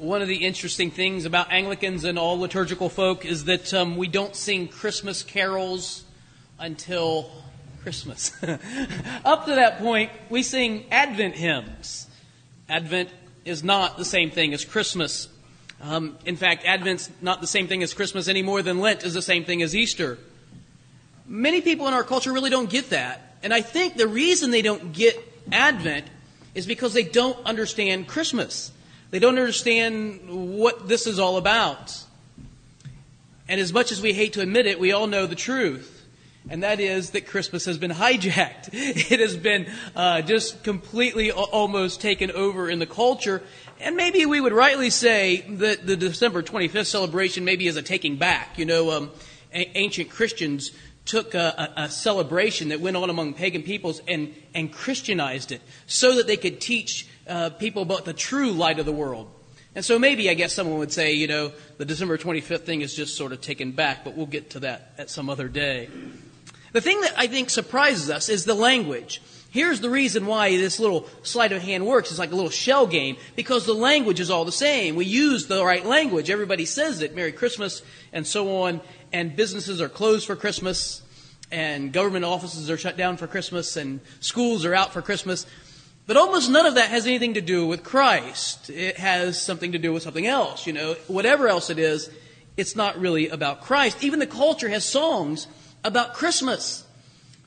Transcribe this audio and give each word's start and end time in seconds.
one 0.00 0.22
of 0.22 0.28
the 0.28 0.44
interesting 0.44 0.90
things 0.90 1.24
about 1.24 1.52
Anglicans 1.52 2.04
and 2.04 2.18
all 2.18 2.38
liturgical 2.38 2.88
folk 2.88 3.24
is 3.24 3.44
that 3.44 3.72
um, 3.74 3.96
we 3.96 4.08
don't 4.08 4.34
sing 4.34 4.68
Christmas 4.68 5.22
carols 5.22 6.04
until 6.58 7.30
Christmas. 7.82 8.32
Up 9.24 9.46
to 9.46 9.54
that 9.54 9.78
point, 9.78 10.10
we 10.28 10.42
sing 10.42 10.86
Advent 10.90 11.34
hymns. 11.34 12.06
Advent 12.68 13.10
is 13.44 13.62
not 13.62 13.98
the 13.98 14.04
same 14.04 14.30
thing 14.30 14.54
as 14.54 14.64
Christmas. 14.64 15.28
Um, 15.82 16.16
in 16.24 16.36
fact, 16.36 16.64
Advent's 16.64 17.10
not 17.20 17.40
the 17.40 17.46
same 17.46 17.66
thing 17.68 17.82
as 17.82 17.94
Christmas 17.94 18.28
any 18.28 18.42
more 18.42 18.62
than 18.62 18.80
Lent 18.80 19.02
is 19.02 19.14
the 19.14 19.22
same 19.22 19.44
thing 19.44 19.62
as 19.62 19.74
Easter. 19.74 20.18
Many 21.26 21.60
people 21.60 21.88
in 21.88 21.94
our 21.94 22.04
culture 22.04 22.32
really 22.32 22.50
don't 22.50 22.68
get 22.68 22.90
that. 22.90 23.36
And 23.42 23.54
I 23.54 23.62
think 23.62 23.96
the 23.96 24.08
reason 24.08 24.50
they 24.50 24.62
don't 24.62 24.92
get 24.92 25.16
Advent 25.52 26.06
is 26.54 26.66
because 26.66 26.92
they 26.92 27.04
don't 27.04 27.38
understand 27.46 28.08
Christmas. 28.08 28.72
They 29.10 29.18
don't 29.18 29.38
understand 29.38 30.20
what 30.28 30.88
this 30.88 31.06
is 31.06 31.18
all 31.18 31.36
about. 31.36 32.04
And 33.48 33.60
as 33.60 33.72
much 33.72 33.90
as 33.90 34.00
we 34.00 34.12
hate 34.12 34.34
to 34.34 34.40
admit 34.40 34.66
it, 34.66 34.78
we 34.78 34.92
all 34.92 35.08
know 35.08 35.26
the 35.26 35.34
truth. 35.34 35.96
And 36.48 36.62
that 36.62 36.80
is 36.80 37.10
that 37.10 37.26
Christmas 37.26 37.64
has 37.66 37.76
been 37.76 37.90
hijacked. 37.90 38.70
It 38.72 39.20
has 39.20 39.36
been 39.36 39.66
uh, 39.94 40.22
just 40.22 40.62
completely 40.62 41.30
almost 41.32 42.00
taken 42.00 42.30
over 42.30 42.70
in 42.70 42.78
the 42.78 42.86
culture. 42.86 43.42
And 43.80 43.96
maybe 43.96 44.24
we 44.26 44.40
would 44.40 44.52
rightly 44.52 44.90
say 44.90 45.44
that 45.48 45.86
the 45.86 45.96
December 45.96 46.42
25th 46.42 46.86
celebration 46.86 47.44
maybe 47.44 47.66
is 47.66 47.76
a 47.76 47.82
taking 47.82 48.16
back. 48.16 48.58
You 48.58 48.66
know, 48.66 48.90
um, 48.90 49.10
a- 49.52 49.76
ancient 49.76 50.10
Christians 50.10 50.70
took 51.04 51.34
a, 51.34 51.72
a, 51.76 51.82
a, 51.82 51.88
celebration 51.88 52.68
that 52.68 52.80
went 52.80 52.96
on 52.96 53.10
among 53.10 53.34
pagan 53.34 53.62
peoples 53.62 54.00
and, 54.06 54.32
and 54.54 54.72
Christianized 54.72 55.50
it 55.50 55.60
so 55.86 56.14
that 56.16 56.26
they 56.26 56.36
could 56.36 56.60
teach 56.60 57.08
uh, 57.30 57.50
people 57.50 57.82
about 57.82 58.04
the 58.04 58.12
true 58.12 58.50
light 58.50 58.78
of 58.78 58.86
the 58.86 58.92
world. 58.92 59.30
And 59.74 59.84
so 59.84 59.98
maybe, 59.98 60.28
I 60.28 60.34
guess 60.34 60.52
someone 60.52 60.78
would 60.80 60.92
say, 60.92 61.12
you 61.12 61.28
know, 61.28 61.52
the 61.78 61.84
December 61.84 62.18
25th 62.18 62.62
thing 62.62 62.80
is 62.80 62.92
just 62.92 63.16
sort 63.16 63.32
of 63.32 63.40
taken 63.40 63.70
back, 63.70 64.04
but 64.04 64.16
we'll 64.16 64.26
get 64.26 64.50
to 64.50 64.60
that 64.60 64.92
at 64.98 65.10
some 65.10 65.30
other 65.30 65.48
day. 65.48 65.88
The 66.72 66.80
thing 66.80 67.00
that 67.02 67.14
I 67.16 67.28
think 67.28 67.50
surprises 67.50 68.10
us 68.10 68.28
is 68.28 68.44
the 68.44 68.54
language. 68.54 69.22
Here's 69.50 69.80
the 69.80 69.90
reason 69.90 70.26
why 70.26 70.50
this 70.56 70.78
little 70.78 71.08
sleight 71.22 71.52
of 71.52 71.62
hand 71.62 71.86
works. 71.86 72.10
It's 72.10 72.18
like 72.18 72.32
a 72.32 72.36
little 72.36 72.50
shell 72.50 72.86
game 72.86 73.16
because 73.36 73.66
the 73.66 73.74
language 73.74 74.20
is 74.20 74.30
all 74.30 74.44
the 74.44 74.52
same. 74.52 74.94
We 74.96 75.06
use 75.06 75.46
the 75.46 75.64
right 75.64 75.84
language. 75.84 76.30
Everybody 76.30 76.64
says 76.64 77.02
it. 77.02 77.16
Merry 77.16 77.32
Christmas 77.32 77.82
and 78.12 78.26
so 78.26 78.62
on. 78.62 78.80
And 79.12 79.34
businesses 79.34 79.80
are 79.80 79.88
closed 79.88 80.26
for 80.26 80.36
Christmas 80.36 81.02
and 81.50 81.92
government 81.92 82.24
offices 82.24 82.70
are 82.70 82.78
shut 82.78 82.96
down 82.96 83.16
for 83.16 83.26
Christmas 83.26 83.76
and 83.76 84.00
schools 84.20 84.64
are 84.64 84.74
out 84.74 84.92
for 84.92 85.02
Christmas. 85.02 85.46
But 86.10 86.16
almost 86.16 86.50
none 86.50 86.66
of 86.66 86.74
that 86.74 86.90
has 86.90 87.06
anything 87.06 87.34
to 87.34 87.40
do 87.40 87.64
with 87.68 87.84
Christ. 87.84 88.68
It 88.68 88.96
has 88.96 89.40
something 89.40 89.70
to 89.70 89.78
do 89.78 89.92
with 89.92 90.02
something 90.02 90.26
else. 90.26 90.66
You 90.66 90.72
know, 90.72 90.94
whatever 91.06 91.46
else 91.46 91.70
it 91.70 91.78
is, 91.78 92.10
it's 92.56 92.74
not 92.74 92.98
really 92.98 93.28
about 93.28 93.60
Christ. 93.60 94.02
Even 94.02 94.18
the 94.18 94.26
culture 94.26 94.68
has 94.68 94.84
songs 94.84 95.46
about 95.84 96.14
Christmas 96.14 96.84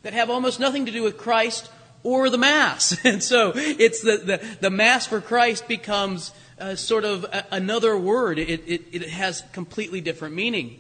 that 0.04 0.14
have 0.14 0.30
almost 0.30 0.62
nothing 0.62 0.86
to 0.86 0.94
do 0.94 1.04
with 1.04 1.18
Christ 1.18 1.70
or 2.04 2.30
the 2.30 2.38
Mass. 2.38 2.98
And 3.06 3.22
so 3.22 3.52
it's 3.54 4.00
the, 4.00 4.16
the, 4.20 4.58
the 4.62 4.70
Mass 4.70 5.08
for 5.08 5.20
Christ 5.20 5.68
becomes 5.68 6.32
uh, 6.58 6.76
sort 6.76 7.04
of 7.04 7.26
a, 7.26 7.46
another 7.52 7.98
word. 7.98 8.40
It, 8.40 8.64
it, 8.66 8.84
it 8.94 9.10
has 9.10 9.44
completely 9.52 10.00
different 10.00 10.36
meaning. 10.36 10.80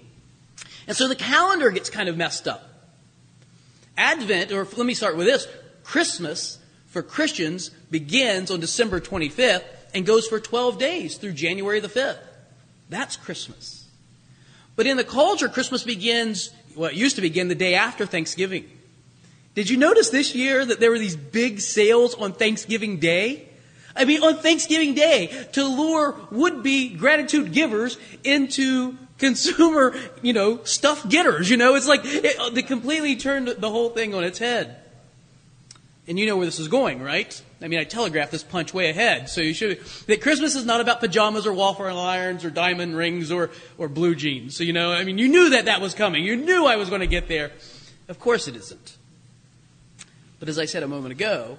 And 0.87 0.95
so 0.95 1.09
the 1.09 1.17
calendar 1.17 1.69
gets 1.69 1.89
kind 1.89 2.07
of 2.07 2.15
messed 2.15 2.47
up. 2.47 2.63
Advent, 3.97 4.53
or 4.53 4.63
let 4.63 4.85
me 4.85 4.93
start 4.93 5.17
with 5.17 5.27
this 5.27 5.49
Christmas 5.83 6.59
for 6.93 7.01
Christians 7.01 7.71
begins 7.89 8.51
on 8.51 8.59
December 8.59 9.01
25th 9.01 9.63
and 9.95 10.05
goes 10.05 10.27
for 10.27 10.39
12 10.39 10.77
days 10.77 11.17
through 11.17 11.33
January 11.33 11.79
the 11.79 11.87
5th. 11.87 12.19
That's 12.89 13.15
Christmas. 13.17 13.87
But 14.75 14.85
in 14.85 14.97
the 14.97 15.03
culture, 15.03 15.49
Christmas 15.49 15.83
begins 15.83 16.51
well, 16.75 16.89
it 16.89 16.95
used 16.95 17.15
to 17.15 17.21
begin 17.21 17.47
the 17.47 17.55
day 17.55 17.75
after 17.75 18.05
Thanksgiving. 18.05 18.69
Did 19.55 19.69
you 19.69 19.77
notice 19.77 20.09
this 20.09 20.33
year 20.33 20.65
that 20.65 20.79
there 20.79 20.91
were 20.91 20.99
these 20.99 21.15
big 21.15 21.61
sales 21.61 22.15
on 22.15 22.33
Thanksgiving 22.33 22.99
Day? 22.99 23.47
I 23.95 24.05
mean, 24.05 24.23
on 24.23 24.37
Thanksgiving 24.37 24.95
Day 24.95 25.47
to 25.53 25.63
lure 25.63 26.15
would-be 26.31 26.89
gratitude 26.89 27.53
givers 27.53 27.97
into 28.23 28.97
consumer, 29.19 29.95
you 30.23 30.33
know, 30.33 30.63
stuff 30.63 31.07
getters. 31.07 31.49
You 31.49 31.57
know, 31.57 31.75
it's 31.75 31.87
like 31.87 32.01
it, 32.03 32.55
they 32.55 32.63
completely 32.63 33.15
turned 33.15 33.47
the 33.47 33.69
whole 33.69 33.89
thing 33.89 34.15
on 34.15 34.23
its 34.23 34.39
head. 34.39 34.82
And 36.07 36.19
you 36.19 36.25
know 36.25 36.35
where 36.35 36.45
this 36.45 36.59
is 36.59 36.67
going, 36.67 37.01
right? 37.01 37.41
I 37.61 37.69
mean, 37.69 37.79
I 37.79 37.85
telegraphed 37.85 38.31
this 38.31 38.43
punch 38.43 38.73
way 38.73 38.89
ahead, 38.89 39.29
so 39.29 39.39
you 39.39 39.53
should. 39.53 39.79
That 40.07 40.21
Christmas 40.21 40.53
is 40.55 40.65
not 40.65 40.81
about 40.81 40.99
pajamas 40.99 41.47
or 41.47 41.53
waffle 41.53 41.85
irons 41.97 42.43
or 42.43 42.49
diamond 42.49 42.97
rings 42.97 43.31
or, 43.31 43.51
or 43.77 43.87
blue 43.87 44.13
jeans. 44.13 44.57
So, 44.57 44.65
you 44.65 44.73
know, 44.73 44.91
I 44.91 45.05
mean, 45.05 45.17
you 45.17 45.29
knew 45.29 45.51
that 45.51 45.65
that 45.65 45.79
was 45.79 45.93
coming. 45.93 46.25
You 46.25 46.35
knew 46.35 46.65
I 46.65 46.75
was 46.75 46.89
going 46.89 46.99
to 46.99 47.07
get 47.07 47.29
there. 47.29 47.51
Of 48.09 48.19
course 48.19 48.49
it 48.49 48.57
isn't. 48.57 48.97
But 50.39 50.49
as 50.49 50.59
I 50.59 50.65
said 50.65 50.83
a 50.83 50.89
moment 50.89 51.13
ago, 51.13 51.57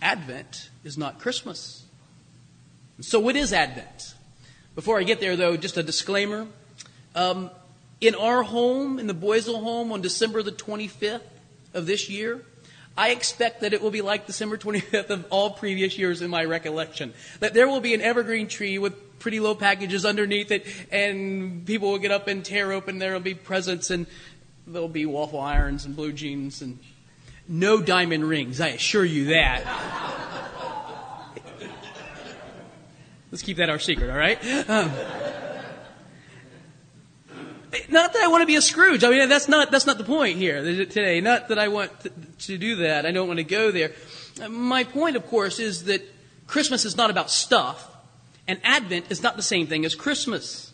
Advent 0.00 0.70
is 0.84 0.96
not 0.96 1.18
Christmas. 1.18 1.84
So, 3.00 3.20
what 3.20 3.36
is 3.36 3.52
Advent? 3.52 4.14
Before 4.74 4.98
I 4.98 5.02
get 5.02 5.20
there, 5.20 5.36
though, 5.36 5.56
just 5.58 5.76
a 5.76 5.82
disclaimer. 5.82 6.46
Um, 7.14 7.50
in 8.00 8.14
our 8.14 8.42
home, 8.42 8.98
in 8.98 9.06
the 9.06 9.14
Boisel 9.14 9.62
home, 9.62 9.92
on 9.92 10.00
December 10.00 10.42
the 10.42 10.52
25th 10.52 11.20
of 11.74 11.86
this 11.86 12.08
year, 12.08 12.42
I 12.96 13.10
expect 13.10 13.60
that 13.60 13.72
it 13.74 13.82
will 13.82 13.90
be 13.90 14.00
like 14.00 14.26
December 14.26 14.56
25th 14.56 15.10
of 15.10 15.26
all 15.30 15.50
previous 15.50 15.98
years 15.98 16.22
in 16.22 16.30
my 16.30 16.44
recollection. 16.44 17.12
That 17.40 17.52
there 17.52 17.68
will 17.68 17.80
be 17.80 17.92
an 17.94 18.00
evergreen 18.00 18.48
tree 18.48 18.78
with 18.78 19.18
pretty 19.18 19.40
low 19.40 19.54
packages 19.54 20.06
underneath 20.06 20.50
it, 20.50 20.66
and 20.90 21.66
people 21.66 21.90
will 21.90 21.98
get 21.98 22.10
up 22.10 22.26
and 22.28 22.44
tear 22.44 22.72
open. 22.72 22.98
There 22.98 23.12
will 23.12 23.20
be 23.20 23.34
presents, 23.34 23.90
and 23.90 24.06
there'll 24.66 24.88
be 24.88 25.04
waffle 25.04 25.40
irons 25.40 25.84
and 25.84 25.94
blue 25.94 26.12
jeans, 26.12 26.62
and 26.62 26.78
no 27.48 27.82
diamond 27.82 28.24
rings. 28.28 28.60
I 28.60 28.68
assure 28.68 29.04
you 29.04 29.26
that. 29.26 29.64
Let's 33.30 33.42
keep 33.42 33.58
that 33.58 33.68
our 33.68 33.78
secret, 33.78 34.08
all 34.08 34.16
right? 34.16 34.38
Um, 34.68 34.90
not 37.88 38.12
that 38.12 38.22
I 38.22 38.28
want 38.28 38.42
to 38.42 38.46
be 38.46 38.56
a 38.56 38.62
Scrooge. 38.62 39.04
I 39.04 39.10
mean, 39.10 39.28
that's 39.28 39.48
not, 39.48 39.70
that's 39.70 39.86
not 39.86 39.98
the 39.98 40.04
point 40.04 40.38
here 40.38 40.62
today. 40.62 41.20
Not 41.20 41.48
that 41.48 41.58
I 41.58 41.68
want 41.68 41.90
to, 42.40 42.58
do 42.58 42.76
that. 42.76 43.06
I 43.06 43.12
don't 43.12 43.26
want 43.26 43.38
to 43.38 43.44
go 43.44 43.70
there. 43.70 43.92
My 44.48 44.84
point, 44.84 45.16
of 45.16 45.26
course, 45.26 45.58
is 45.58 45.84
that 45.84 46.02
Christmas 46.46 46.84
is 46.84 46.96
not 46.96 47.10
about 47.10 47.30
stuff, 47.30 47.88
and 48.46 48.60
Advent 48.62 49.06
is 49.10 49.22
not 49.22 49.36
the 49.36 49.42
same 49.42 49.66
thing 49.66 49.84
as 49.84 49.94
Christmas. 49.94 50.72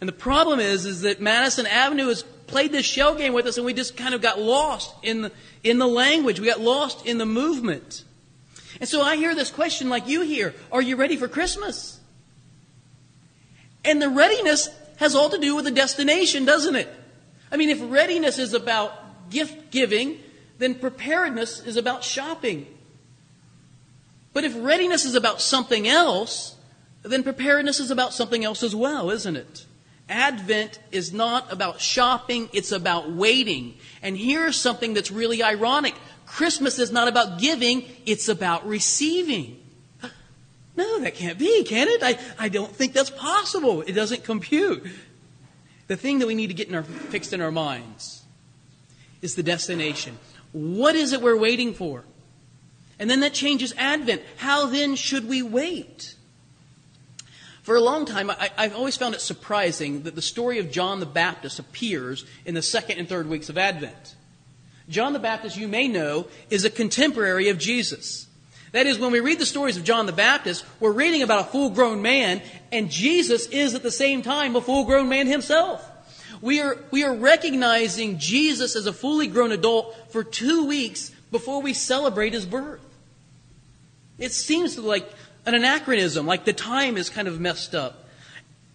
And 0.00 0.08
the 0.08 0.14
problem 0.14 0.60
is, 0.60 0.86
is 0.86 1.02
that 1.02 1.20
Madison 1.20 1.66
Avenue 1.66 2.08
has 2.08 2.22
played 2.22 2.72
this 2.72 2.86
shell 2.86 3.14
game 3.14 3.32
with 3.32 3.46
us, 3.46 3.56
and 3.56 3.66
we 3.66 3.72
just 3.72 3.96
kind 3.96 4.14
of 4.14 4.22
got 4.22 4.40
lost 4.40 4.94
in 5.02 5.22
the, 5.22 5.32
in 5.62 5.78
the 5.78 5.86
language. 5.86 6.40
We 6.40 6.46
got 6.46 6.60
lost 6.60 7.06
in 7.06 7.18
the 7.18 7.26
movement. 7.26 8.04
And 8.80 8.88
so 8.88 9.02
I 9.02 9.16
hear 9.16 9.34
this 9.34 9.50
question 9.50 9.88
like 9.88 10.08
you 10.08 10.22
hear, 10.22 10.54
are 10.72 10.82
you 10.82 10.96
ready 10.96 11.16
for 11.16 11.28
Christmas? 11.28 12.00
And 13.84 14.00
the 14.00 14.08
readiness 14.08 14.68
has 15.00 15.14
all 15.14 15.30
to 15.30 15.38
do 15.38 15.56
with 15.56 15.64
the 15.64 15.70
destination, 15.70 16.44
doesn't 16.44 16.76
it? 16.76 16.88
I 17.50 17.56
mean, 17.56 17.70
if 17.70 17.80
readiness 17.82 18.38
is 18.38 18.52
about 18.52 19.30
gift 19.30 19.70
giving, 19.70 20.20
then 20.58 20.74
preparedness 20.74 21.66
is 21.66 21.78
about 21.78 22.04
shopping. 22.04 22.66
But 24.34 24.44
if 24.44 24.54
readiness 24.62 25.06
is 25.06 25.14
about 25.14 25.40
something 25.40 25.88
else, 25.88 26.54
then 27.02 27.22
preparedness 27.22 27.80
is 27.80 27.90
about 27.90 28.12
something 28.12 28.44
else 28.44 28.62
as 28.62 28.76
well, 28.76 29.10
isn't 29.10 29.36
it? 29.36 29.64
Advent 30.10 30.78
is 30.92 31.14
not 31.14 31.50
about 31.50 31.80
shopping, 31.80 32.50
it's 32.52 32.70
about 32.70 33.10
waiting. 33.10 33.76
And 34.02 34.18
here's 34.18 34.56
something 34.56 34.92
that's 34.92 35.10
really 35.10 35.42
ironic. 35.42 35.94
Christmas 36.26 36.78
is 36.78 36.92
not 36.92 37.08
about 37.08 37.40
giving, 37.40 37.84
it's 38.04 38.28
about 38.28 38.66
receiving. 38.66 39.59
No, 40.80 41.00
that 41.00 41.14
can't 41.14 41.38
be, 41.38 41.62
can 41.64 41.88
it? 41.88 42.02
I, 42.02 42.18
I 42.38 42.48
don't 42.48 42.74
think 42.74 42.94
that's 42.94 43.10
possible. 43.10 43.82
It 43.82 43.92
doesn't 43.92 44.24
compute. 44.24 44.82
The 45.88 45.96
thing 45.96 46.20
that 46.20 46.26
we 46.26 46.34
need 46.34 46.46
to 46.46 46.54
get 46.54 46.68
in 46.68 46.74
our, 46.74 46.82
fixed 46.82 47.34
in 47.34 47.42
our 47.42 47.50
minds 47.50 48.22
is 49.20 49.34
the 49.34 49.42
destination. 49.42 50.18
What 50.52 50.96
is 50.96 51.12
it 51.12 51.20
we're 51.20 51.36
waiting 51.36 51.74
for? 51.74 52.04
And 52.98 53.10
then 53.10 53.20
that 53.20 53.34
changes 53.34 53.74
Advent. 53.76 54.22
How 54.38 54.66
then 54.66 54.94
should 54.96 55.28
we 55.28 55.42
wait? 55.42 56.14
For 57.60 57.76
a 57.76 57.80
long 57.82 58.06
time, 58.06 58.30
I, 58.30 58.50
have 58.56 58.74
always 58.74 58.96
found 58.96 59.14
it 59.14 59.20
surprising 59.20 60.04
that 60.04 60.14
the 60.14 60.22
story 60.22 60.60
of 60.60 60.70
John 60.70 60.98
the 60.98 61.04
Baptist 61.04 61.58
appears 61.58 62.24
in 62.46 62.54
the 62.54 62.62
second 62.62 62.96
and 62.96 63.06
third 63.06 63.28
weeks 63.28 63.50
of 63.50 63.58
Advent. 63.58 64.14
John 64.88 65.12
the 65.12 65.18
Baptist, 65.18 65.58
you 65.58 65.68
may 65.68 65.88
know, 65.88 66.26
is 66.48 66.64
a 66.64 66.70
contemporary 66.70 67.50
of 67.50 67.58
Jesus. 67.58 68.28
That 68.72 68.86
is, 68.86 68.98
when 68.98 69.10
we 69.10 69.20
read 69.20 69.40
the 69.40 69.46
stories 69.46 69.76
of 69.76 69.84
John 69.84 70.06
the 70.06 70.12
Baptist, 70.12 70.64
we're 70.78 70.92
reading 70.92 71.22
about 71.22 71.40
a 71.40 71.50
full 71.50 71.70
grown 71.70 72.02
man, 72.02 72.40
and 72.70 72.90
Jesus 72.90 73.46
is 73.46 73.74
at 73.74 73.82
the 73.82 73.90
same 73.90 74.22
time 74.22 74.54
a 74.54 74.60
full 74.60 74.84
grown 74.84 75.08
man 75.08 75.26
himself. 75.26 75.86
We 76.40 76.60
are, 76.60 76.78
we 76.90 77.04
are 77.04 77.14
recognizing 77.14 78.18
Jesus 78.18 78.76
as 78.76 78.86
a 78.86 78.92
fully 78.92 79.26
grown 79.26 79.52
adult 79.52 79.94
for 80.10 80.22
two 80.22 80.66
weeks 80.66 81.10
before 81.30 81.60
we 81.60 81.74
celebrate 81.74 82.32
his 82.32 82.46
birth. 82.46 82.80
It 84.18 84.32
seems 84.32 84.78
like 84.78 85.10
an 85.46 85.54
anachronism, 85.54 86.26
like 86.26 86.44
the 86.44 86.52
time 86.52 86.96
is 86.96 87.10
kind 87.10 87.26
of 87.26 87.40
messed 87.40 87.74
up. 87.74 88.04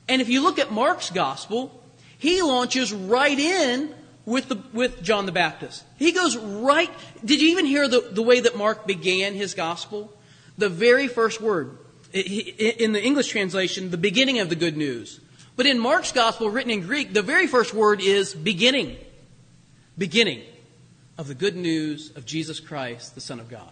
And 0.07 0.21
if 0.21 0.29
you 0.29 0.41
look 0.41 0.59
at 0.59 0.71
Mark's 0.71 1.09
gospel, 1.09 1.81
he 2.17 2.41
launches 2.41 2.91
right 2.91 3.37
in 3.37 3.93
with, 4.25 4.49
the, 4.49 4.61
with 4.73 5.01
John 5.03 5.25
the 5.25 5.31
Baptist. 5.31 5.83
He 5.97 6.11
goes 6.11 6.35
right. 6.35 6.91
Did 7.23 7.41
you 7.41 7.49
even 7.49 7.65
hear 7.65 7.87
the, 7.87 8.01
the 8.11 8.23
way 8.23 8.39
that 8.39 8.57
Mark 8.57 8.87
began 8.87 9.33
his 9.33 9.53
gospel? 9.53 10.11
The 10.57 10.69
very 10.69 11.07
first 11.07 11.41
word. 11.41 11.77
In 12.13 12.93
the 12.93 13.03
English 13.03 13.27
translation, 13.27 13.91
the 13.91 13.97
beginning 13.97 14.39
of 14.39 14.49
the 14.49 14.55
good 14.55 14.77
news. 14.77 15.19
But 15.55 15.65
in 15.65 15.79
Mark's 15.79 16.11
gospel, 16.11 16.49
written 16.49 16.71
in 16.71 16.81
Greek, 16.81 17.13
the 17.13 17.21
very 17.21 17.47
first 17.47 17.73
word 17.73 18.01
is 18.01 18.33
beginning. 18.33 18.97
Beginning 19.97 20.43
of 21.17 21.27
the 21.27 21.35
good 21.35 21.55
news 21.55 22.11
of 22.15 22.25
Jesus 22.25 22.59
Christ, 22.59 23.15
the 23.15 23.21
Son 23.21 23.39
of 23.39 23.49
God. 23.49 23.71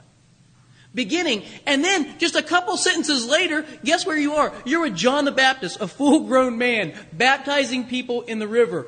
Beginning. 0.96 1.44
And 1.66 1.84
then, 1.84 2.20
just 2.20 2.36
a 2.36 2.44
couple 2.44 2.78
sentences 2.78 3.28
later, 3.28 3.66
guess 3.84 4.06
where 4.06 4.18
you 4.18 4.34
are? 4.36 4.54
You're 4.64 4.82
with 4.82 4.96
John 4.96 5.26
the 5.26 5.32
Baptist, 5.32 5.82
a 5.82 5.88
full 5.88 6.28
grown 6.28 6.58
man, 6.58 6.94
baptizing 7.12 7.86
people 7.88 8.22
in 8.22 8.40
the 8.40 8.48
river. 8.48 8.88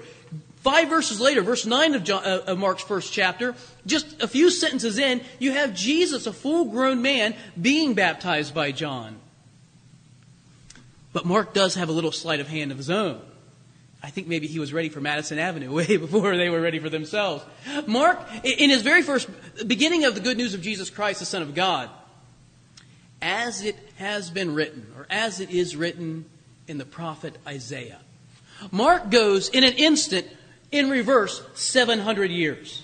Five 0.66 0.90
verses 0.90 1.22
later, 1.22 1.44
verse 1.44 1.68
9 1.68 1.94
of, 1.94 2.04
John, 2.04 2.26
uh, 2.26 2.42
of, 2.48 2.58
Mark's 2.58 2.82
first 2.82 3.14
chapter, 3.14 3.54
just 3.86 4.20
a 4.20 4.28
few 4.28 4.50
sentences 4.50 4.98
in, 4.98 5.22
you 5.38 5.52
have 5.52 5.76
Jesus, 5.76 6.26
a 6.26 6.34
full 6.34 6.66
grown 6.66 7.04
man, 7.04 7.36
being 7.62 7.94
baptized 7.94 8.56
by 8.56 8.72
John. 8.72 9.18
But 11.14 11.24
Mark 11.24 11.54
does 11.54 11.76
have 11.76 11.88
a 11.90 11.92
little 11.92 12.12
sleight 12.12 12.40
of 12.40 12.48
hand 12.48 12.72
of 12.72 12.78
his 12.78 12.90
own. 12.90 13.22
I 14.02 14.10
think 14.10 14.26
maybe 14.26 14.48
he 14.48 14.58
was 14.58 14.74
ready 14.74 14.90
for 14.90 15.00
Madison 15.00 15.38
Avenue 15.38 15.72
way 15.76 15.98
before 15.98 16.36
they 16.36 16.50
were 16.50 16.62
ready 16.62 16.80
for 16.80 16.90
themselves. 16.90 17.46
Mark, 17.86 18.20
in 18.44 18.72
his 18.72 18.82
very 18.82 19.04
first 19.04 19.30
beginning 19.68 20.06
of 20.06 20.16
the 20.16 20.22
good 20.22 20.36
news 20.36 20.56
of 20.56 20.64
Jesus 20.64 20.90
Christ, 20.90 21.20
the 21.20 21.28
Son 21.28 21.44
of 21.44 21.54
God, 21.54 21.92
as 23.22 23.64
it 23.64 23.78
has 23.98 24.32
been 24.32 24.56
written, 24.56 24.92
or 24.98 25.06
as 25.12 25.40
it 25.40 25.52
is 25.52 25.76
written 25.76 26.26
in 26.68 26.80
the 26.80 26.86
prophet 26.86 27.38
Isaiah. 27.46 28.00
Mark 28.72 29.12
goes 29.12 29.48
in 29.50 29.64
an 29.64 29.74
instant 29.74 30.26
in 30.72 30.90
reverse 30.90 31.42
700 31.54 32.32
years. 32.32 32.84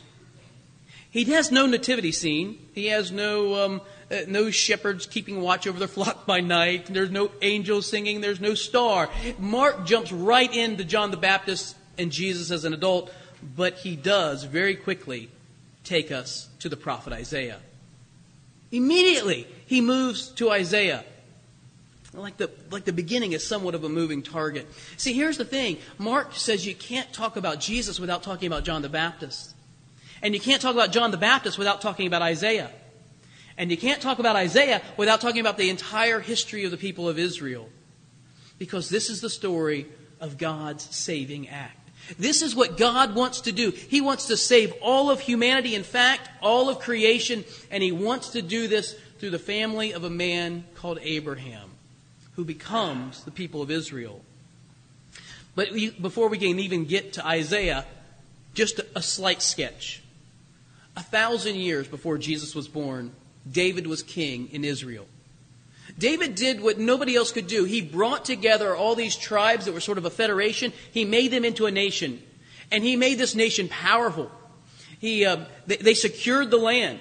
He 1.10 1.26
has 1.26 1.52
no 1.52 1.66
nativity 1.66 2.14
scene. 2.14 2.58
He 2.74 2.88
has 2.88 3.12
no 3.12 3.66
um, 3.66 3.82
uh, 4.10 4.22
no 4.28 4.50
shepherds 4.50 5.06
keeping 5.06 5.42
watch 5.42 5.68
over 5.68 5.78
their 5.78 5.88
flock 5.88 6.26
by 6.26 6.40
night. 6.40 6.86
There's 6.86 7.12
no 7.12 7.32
angels 7.42 7.88
singing. 7.88 8.22
There's 8.22 8.40
no 8.40 8.56
star. 8.56 9.10
Mark 9.38 9.86
jumps 9.86 10.12
right 10.12 10.54
into 10.54 10.86
John 10.86 11.12
the 11.12 11.18
Baptist 11.18 11.76
and 11.98 12.12
Jesus 12.12 12.50
as 12.50 12.64
an 12.64 12.74
adult, 12.74 13.12
but 13.56 13.76
he 13.76 13.96
does 13.98 14.44
very 14.44 14.76
quickly 14.76 15.30
take 15.84 16.12
us 16.12 16.48
to 16.60 16.70
the 16.70 16.78
prophet 16.78 17.12
Isaiah. 17.12 17.60
Immediately, 18.72 19.48
he 19.66 19.82
moves 19.82 20.30
to 20.30 20.50
Isaiah. 20.50 21.04
Like 22.14 22.38
the, 22.38 22.52
like 22.70 22.84
the 22.84 22.94
beginning 22.94 23.32
is 23.32 23.46
somewhat 23.46 23.74
of 23.74 23.84
a 23.84 23.90
moving 23.90 24.22
target. 24.22 24.68
See, 24.98 25.14
here's 25.14 25.38
the 25.38 25.46
thing. 25.46 25.78
Mark 25.98 26.36
says 26.36 26.66
you 26.66 26.76
can't 26.76 27.12
talk 27.14 27.38
about 27.38 27.60
Jesus 27.60 28.00
without 28.00 28.22
talking 28.22 28.48
about 28.48 28.66
John 28.66 28.82
the 28.82 28.90
Baptist. 28.90 29.56
And 30.22 30.34
you 30.34 30.40
can't 30.40 30.62
talk 30.62 30.74
about 30.74 30.92
John 30.92 31.12
the 31.12 31.18
Baptist 31.18 31.58
without 31.58 31.82
talking 31.82 32.08
about 32.08 32.22
Isaiah. 32.22 32.70
And 33.58 33.72
you 33.72 33.78
can't 33.78 34.02
talk 34.02 34.20
about 34.20 34.36
Isaiah 34.36 34.82
without 34.98 35.22
talking 35.22 35.40
about 35.40 35.58
the 35.58 35.70
entire 35.70 36.20
history 36.20 36.66
of 36.66 36.72
the 36.72 36.78
people 36.78 37.08
of 37.08 37.18
Israel. 37.18 37.70
Because 38.58 38.90
this 38.90 39.10
is 39.10 39.22
the 39.22 39.30
story 39.30 39.88
of 40.20 40.38
God's 40.38 40.96
saving 40.96 41.48
act. 41.50 41.78
This 42.18 42.42
is 42.42 42.56
what 42.56 42.78
God 42.78 43.16
wants 43.16 43.42
to 43.42 43.52
do. 43.52 43.72
He 43.72 44.02
wants 44.02 44.28
to 44.28 44.38
save 44.38 44.74
all 44.82 45.10
of 45.10 45.20
humanity, 45.20 45.76
in 45.76 45.84
fact, 45.84 46.30
all 46.42 46.70
of 46.70 46.80
creation, 46.80 47.44
and 47.70 47.82
He 47.82 47.92
wants 47.92 48.30
to 48.30 48.42
do 48.42 48.68
this 48.68 48.96
through 49.20 49.30
the 49.32 49.40
family 49.40 49.94
of 49.94 50.04
a 50.04 50.10
man 50.10 50.66
called 50.76 51.00
Abraham, 51.02 51.71
who 52.36 52.46
becomes 52.46 53.24
the 53.24 53.32
people 53.32 53.62
of 53.62 53.72
Israel. 53.72 54.22
But 55.56 55.72
we, 55.72 55.90
before 55.90 56.30
we 56.30 56.38
can 56.38 56.60
even 56.60 56.86
get 56.86 57.14
to 57.14 57.26
Isaiah, 57.26 57.86
just 58.54 58.80
a, 58.80 58.86
a 58.96 59.02
slight 59.02 59.42
sketch. 59.42 60.02
A 60.96 61.04
thousand 61.04 61.56
years 61.56 61.88
before 61.88 62.18
Jesus 62.18 62.56
was 62.56 62.68
born, 62.68 63.12
David 63.50 63.88
was 63.88 64.04
king 64.04 64.50
in 64.52 64.64
Israel. 64.64 65.08
David 65.98 66.36
did 66.36 66.62
what 66.62 66.80
nobody 66.80 67.16
else 67.16 67.32
could 67.32 67.48
do. 67.48 67.66
He 67.66 67.82
brought 67.82 68.26
together 68.26 68.76
all 68.76 68.96
these 68.96 69.16
tribes 69.16 69.66
that 69.66 69.74
were 69.74 69.82
sort 69.82 69.98
of 69.98 70.06
a 70.06 70.10
federation. 70.10 70.74
He 70.92 71.06
made 71.06 71.32
them 71.32 71.46
into 71.46 71.66
a 71.66 71.72
nation. 71.72 72.22
And 72.72 72.84
he 72.84 72.96
made 72.96 73.18
this 73.18 73.36
nation 73.36 73.68
powerful. 73.68 74.32
He, 75.00 75.26
uh, 75.26 75.46
they, 75.68 75.78
they, 75.78 75.94
secured 75.94 76.52
the 76.52 76.58
land. 76.58 77.00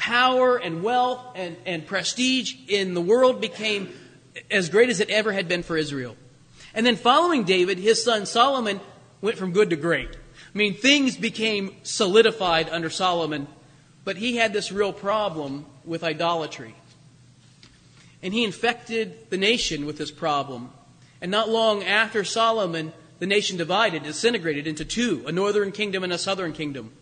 Power 0.00 0.56
and 0.56 0.82
wealth 0.82 1.20
and, 1.36 1.56
and 1.66 1.86
prestige 1.86 2.54
in 2.68 2.94
the 2.94 3.00
world 3.00 3.40
became 3.40 3.90
as 4.50 4.68
great 4.68 4.88
as 4.88 5.00
it 5.00 5.10
ever 5.10 5.32
had 5.32 5.46
been 5.46 5.62
for 5.62 5.76
Israel. 5.76 6.16
And 6.74 6.86
then 6.86 6.96
following 6.96 7.44
David, 7.44 7.78
his 7.78 8.02
son 8.02 8.26
Solomon 8.26 8.80
went 9.20 9.36
from 9.36 9.52
good 9.52 9.70
to 9.70 9.76
great. 9.76 10.08
I 10.10 10.58
mean, 10.58 10.74
things 10.74 11.16
became 11.16 11.76
solidified 11.82 12.68
under 12.70 12.90
Solomon 12.90 13.46
but 14.04 14.16
he 14.16 14.36
had 14.36 14.52
this 14.52 14.72
real 14.72 14.92
problem 14.92 15.66
with 15.84 16.02
idolatry. 16.02 16.74
And 18.22 18.34
he 18.34 18.44
infected 18.44 19.30
the 19.30 19.38
nation 19.38 19.86
with 19.86 19.98
this 19.98 20.10
problem. 20.10 20.70
And 21.20 21.30
not 21.30 21.48
long 21.48 21.84
after 21.84 22.24
Solomon, 22.24 22.92
the 23.18 23.26
nation 23.26 23.56
divided, 23.56 24.02
disintegrated 24.02 24.66
into 24.66 24.84
two 24.84 25.22
a 25.26 25.32
northern 25.32 25.72
kingdom 25.72 26.04
and 26.04 26.12
a 26.12 26.18
southern 26.18 26.52
kingdom. 26.52 26.92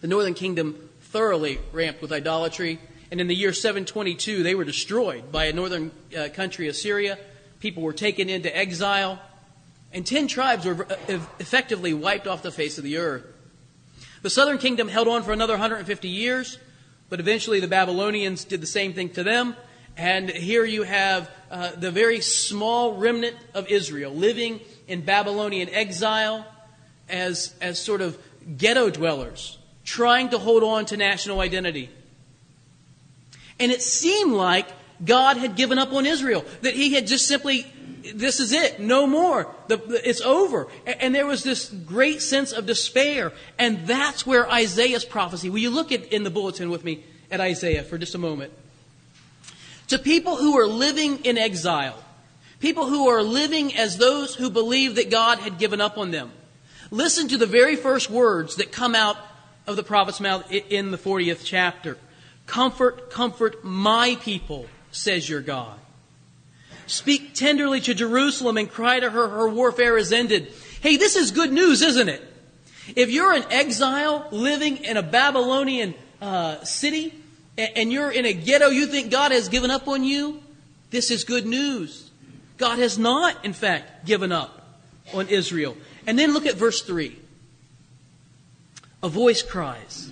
The 0.00 0.08
northern 0.08 0.34
kingdom 0.34 0.88
thoroughly 1.10 1.60
ramped 1.72 2.02
with 2.02 2.12
idolatry, 2.12 2.78
and 3.10 3.20
in 3.20 3.26
the 3.26 3.34
year 3.34 3.52
722, 3.52 4.42
they 4.42 4.54
were 4.54 4.64
destroyed 4.64 5.32
by 5.32 5.46
a 5.46 5.52
northern 5.52 5.90
uh, 6.16 6.28
country, 6.32 6.68
Assyria. 6.68 7.18
People 7.58 7.82
were 7.82 7.92
taken 7.92 8.28
into 8.28 8.54
exile, 8.56 9.20
and 9.92 10.06
ten 10.06 10.28
tribes 10.28 10.64
were 10.64 10.86
uh, 10.90 11.18
effectively 11.38 11.92
wiped 11.92 12.26
off 12.26 12.42
the 12.42 12.52
face 12.52 12.78
of 12.78 12.84
the 12.84 12.98
earth. 12.98 13.24
The 14.22 14.30
southern 14.30 14.58
kingdom 14.58 14.88
held 14.88 15.08
on 15.08 15.22
for 15.22 15.32
another 15.32 15.54
150 15.54 16.08
years, 16.08 16.58
but 17.08 17.20
eventually 17.20 17.58
the 17.58 17.68
Babylonians 17.68 18.44
did 18.44 18.60
the 18.60 18.66
same 18.66 18.92
thing 18.92 19.08
to 19.10 19.22
them. 19.22 19.56
And 19.96 20.30
here 20.30 20.64
you 20.64 20.84
have 20.84 21.30
uh, 21.50 21.72
the 21.72 21.90
very 21.90 22.20
small 22.20 22.94
remnant 22.94 23.36
of 23.54 23.68
Israel 23.68 24.12
living 24.12 24.60
in 24.86 25.02
Babylonian 25.02 25.68
exile 25.70 26.46
as, 27.08 27.54
as 27.60 27.78
sort 27.78 28.00
of 28.00 28.16
ghetto 28.56 28.90
dwellers, 28.90 29.58
trying 29.90 30.28
to 30.30 30.38
hold 30.38 30.62
on 30.62 30.86
to 30.86 30.96
national 30.96 31.40
identity. 31.40 31.90
And 33.58 33.72
it 33.72 33.82
seemed 33.82 34.32
like 34.32 34.68
God 35.04 35.36
had 35.36 35.56
given 35.56 35.78
up 35.78 35.92
on 35.92 36.06
Israel, 36.06 36.44
that 36.62 36.74
he 36.74 36.94
had 36.94 37.08
just 37.08 37.26
simply 37.26 37.66
this 38.14 38.40
is 38.40 38.52
it, 38.52 38.80
no 38.80 39.06
more. 39.06 39.54
The, 39.68 39.78
it's 40.08 40.22
over. 40.22 40.68
And, 40.86 41.02
and 41.02 41.14
there 41.14 41.26
was 41.26 41.42
this 41.42 41.68
great 41.68 42.22
sense 42.22 42.52
of 42.52 42.64
despair. 42.64 43.32
And 43.58 43.86
that's 43.86 44.26
where 44.26 44.50
Isaiah's 44.50 45.04
prophecy, 45.04 45.50
will 45.50 45.58
you 45.58 45.70
look 45.70 45.92
at, 45.92 46.04
in 46.06 46.24
the 46.24 46.30
bulletin 46.30 46.70
with 46.70 46.84
me 46.84 47.04
at 47.30 47.40
Isaiah 47.40 47.82
for 47.82 47.98
just 47.98 48.14
a 48.14 48.18
moment? 48.18 48.52
To 49.88 49.98
people 49.98 50.36
who 50.36 50.58
are 50.58 50.66
living 50.66 51.24
in 51.24 51.36
exile, 51.36 52.02
people 52.60 52.86
who 52.86 53.08
are 53.08 53.22
living 53.22 53.76
as 53.76 53.98
those 53.98 54.34
who 54.34 54.48
believe 54.48 54.94
that 54.94 55.10
God 55.10 55.40
had 55.40 55.58
given 55.58 55.80
up 55.80 55.98
on 55.98 56.10
them, 56.10 56.30
listen 56.90 57.28
to 57.28 57.36
the 57.36 57.46
very 57.46 57.76
first 57.76 58.08
words 58.08 58.56
that 58.56 58.72
come 58.72 58.94
out 58.94 59.16
of 59.70 59.76
the 59.76 59.82
prophet's 59.82 60.20
mouth 60.20 60.50
in 60.50 60.90
the 60.90 60.98
40th 60.98 61.42
chapter. 61.44 61.96
Comfort, 62.46 63.10
comfort 63.10 63.64
my 63.64 64.16
people, 64.20 64.66
says 64.90 65.28
your 65.28 65.40
God. 65.40 65.78
Speak 66.86 67.34
tenderly 67.34 67.80
to 67.82 67.94
Jerusalem 67.94 68.56
and 68.56 68.68
cry 68.68 68.98
to 68.98 69.08
her, 69.08 69.28
her 69.28 69.48
warfare 69.48 69.96
is 69.96 70.12
ended. 70.12 70.52
Hey, 70.80 70.96
this 70.96 71.14
is 71.14 71.30
good 71.30 71.52
news, 71.52 71.82
isn't 71.82 72.08
it? 72.08 72.22
If 72.96 73.10
you're 73.10 73.32
an 73.32 73.44
exile 73.50 74.26
living 74.32 74.78
in 74.78 74.96
a 74.96 75.02
Babylonian 75.02 75.94
uh, 76.20 76.64
city 76.64 77.14
and 77.56 77.92
you're 77.92 78.10
in 78.10 78.26
a 78.26 78.32
ghetto, 78.32 78.68
you 78.68 78.86
think 78.86 79.12
God 79.12 79.30
has 79.30 79.48
given 79.48 79.70
up 79.70 79.86
on 79.86 80.02
you, 80.02 80.42
this 80.90 81.12
is 81.12 81.22
good 81.22 81.46
news. 81.46 82.10
God 82.58 82.80
has 82.80 82.98
not, 82.98 83.44
in 83.44 83.52
fact, 83.52 84.04
given 84.04 84.32
up 84.32 84.80
on 85.14 85.28
Israel. 85.28 85.76
And 86.06 86.18
then 86.18 86.34
look 86.34 86.46
at 86.46 86.56
verse 86.56 86.82
3. 86.82 87.16
A 89.02 89.08
voice 89.08 89.42
cries, 89.42 90.10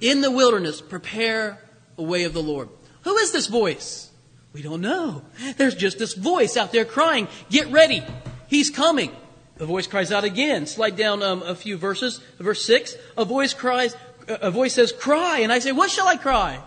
In 0.00 0.20
the 0.20 0.30
wilderness, 0.30 0.80
prepare 0.80 1.58
a 1.96 2.02
way 2.02 2.24
of 2.24 2.34
the 2.34 2.42
Lord. 2.42 2.68
Who 3.02 3.16
is 3.16 3.32
this 3.32 3.46
voice? 3.46 4.10
We 4.52 4.62
don't 4.62 4.80
know. 4.80 5.22
There's 5.56 5.74
just 5.74 5.98
this 5.98 6.14
voice 6.14 6.56
out 6.56 6.72
there 6.72 6.84
crying, 6.84 7.28
Get 7.50 7.70
ready. 7.70 8.02
He's 8.48 8.68
coming. 8.68 9.12
The 9.56 9.66
voice 9.66 9.86
cries 9.86 10.10
out 10.10 10.24
again. 10.24 10.66
Slide 10.66 10.96
down 10.96 11.22
um, 11.22 11.42
a 11.42 11.54
few 11.54 11.76
verses. 11.76 12.20
Verse 12.38 12.64
6. 12.64 12.96
A 13.16 13.24
voice 13.24 13.54
cries, 13.54 13.94
a 14.26 14.50
voice 14.50 14.74
says, 14.74 14.90
Cry. 14.90 15.40
And 15.40 15.52
I 15.52 15.58
say, 15.58 15.72
What 15.72 15.90
shall 15.90 16.08
I 16.08 16.16
cry? 16.16 16.60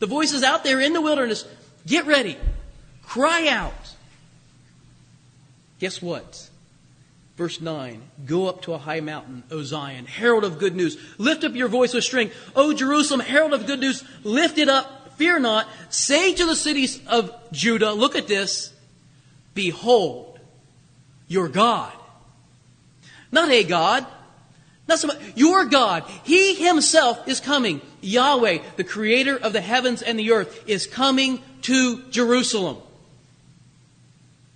The 0.00 0.06
voice 0.06 0.32
is 0.32 0.42
out 0.42 0.64
there 0.64 0.80
in 0.80 0.92
the 0.92 1.00
wilderness. 1.00 1.46
Get 1.86 2.06
ready. 2.06 2.36
Cry 3.04 3.48
out. 3.48 3.94
Guess 5.78 6.02
what? 6.02 6.50
Verse 7.36 7.60
9 7.60 8.02
Go 8.26 8.48
up 8.48 8.62
to 8.62 8.74
a 8.74 8.78
high 8.78 9.00
mountain, 9.00 9.42
O 9.50 9.62
Zion, 9.62 10.06
herald 10.06 10.44
of 10.44 10.58
good 10.58 10.76
news. 10.76 10.96
Lift 11.18 11.44
up 11.44 11.54
your 11.54 11.68
voice 11.68 11.94
with 11.94 12.04
strength. 12.04 12.34
O 12.54 12.72
Jerusalem, 12.72 13.20
herald 13.20 13.52
of 13.52 13.66
good 13.66 13.80
news. 13.80 14.04
Lift 14.24 14.58
it 14.58 14.68
up 14.68 15.02
fear 15.22 15.38
not. 15.38 15.68
Say 15.90 16.34
to 16.34 16.46
the 16.46 16.56
cities 16.56 17.00
of 17.06 17.32
Judah, 17.52 17.92
look 17.92 18.16
at 18.16 18.26
this, 18.26 18.72
behold, 19.54 20.40
your 21.28 21.48
God. 21.48 21.92
Not 23.30 23.48
a 23.50 23.62
God, 23.62 24.06
not 24.88 24.98
so 24.98 25.06
much, 25.06 25.18
your 25.36 25.64
God. 25.64 26.04
He 26.24 26.54
himself 26.54 27.28
is 27.28 27.40
coming. 27.40 27.80
Yahweh, 28.00 28.58
the 28.76 28.84
creator 28.84 29.36
of 29.36 29.52
the 29.52 29.60
heavens 29.60 30.02
and 30.02 30.18
the 30.18 30.32
earth, 30.32 30.64
is 30.66 30.86
coming 30.86 31.40
to 31.62 32.02
Jerusalem. 32.10 32.78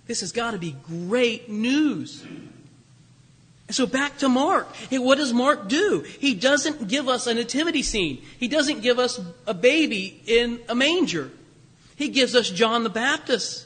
This 0.05 0.19
has 0.19 0.31
got 0.31 0.51
to 0.51 0.57
be 0.57 0.75
great 0.85 1.49
news. 1.49 2.25
So 3.69 3.85
back 3.85 4.19
to 4.19 4.29
Mark. 4.29 4.73
Hey, 4.75 4.97
what 4.97 5.17
does 5.17 5.33
Mark 5.33 5.67
do? 5.67 6.05
He 6.19 6.33
doesn't 6.33 6.87
give 6.87 7.09
us 7.09 7.27
a 7.27 7.33
nativity 7.33 7.83
scene. 7.83 8.21
He 8.39 8.47
doesn't 8.47 8.81
give 8.81 8.97
us 8.97 9.19
a 9.45 9.53
baby 9.53 10.21
in 10.25 10.61
a 10.69 10.75
manger. 10.75 11.31
He 11.97 12.09
gives 12.09 12.33
us 12.33 12.49
John 12.49 12.83
the 12.83 12.89
Baptist. 12.89 13.65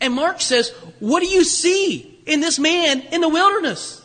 And 0.00 0.12
Mark 0.14 0.40
says, 0.40 0.70
what 0.98 1.20
do 1.20 1.26
you 1.26 1.44
see 1.44 2.18
in 2.26 2.40
this 2.40 2.58
man 2.58 3.00
in 3.12 3.20
the 3.20 3.28
wilderness? 3.28 4.02